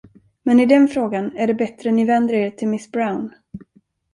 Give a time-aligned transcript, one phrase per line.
[0.43, 3.33] Men i den frågan är det bättre ni vänder er till miss Brown.